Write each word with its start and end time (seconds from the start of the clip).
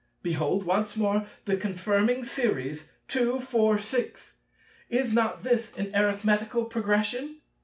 Behold 0.23 0.65
once 0.65 0.97
more 0.97 1.27
the 1.45 1.55
confirming 1.55 2.25
Series, 2.25 2.89
2, 3.09 3.39
4, 3.39 3.77
6: 3.77 4.37
is 4.89 5.13
not 5.13 5.43
this 5.43 5.77
an 5.77 5.95
Arithmetical 5.95 6.65
Progression? 6.65 7.39